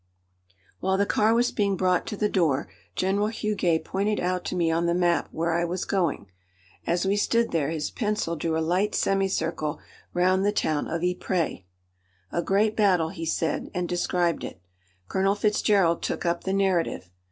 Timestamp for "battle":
12.75-13.09